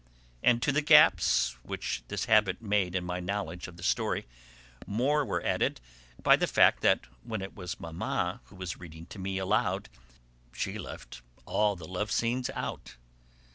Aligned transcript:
And 0.41 0.63
to 0.63 0.71
the 0.71 0.81
gaps 0.81 1.55
which 1.61 2.01
this 2.07 2.25
habit 2.25 2.59
made 2.59 2.95
in 2.95 3.03
my 3.03 3.19
knowledge 3.19 3.67
of 3.67 3.77
the 3.77 3.83
story 3.83 4.25
more 4.87 5.23
were 5.23 5.43
added 5.45 5.79
by 6.23 6.35
the 6.35 6.47
fact 6.47 6.81
that 6.81 7.01
when 7.21 7.43
it 7.43 7.53
was 7.55 7.79
Mamma 7.79 8.41
who 8.45 8.55
was 8.55 8.79
reading 8.79 9.05
to 9.05 9.19
me 9.19 9.37
aloud 9.37 9.89
she 10.53 10.79
left 10.79 11.21
all 11.45 11.75
the 11.75 11.87
love 11.87 12.11
scenes 12.11 12.49
out. 12.55 12.95